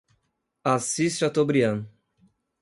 [0.63, 1.85] Assis Chateaubriand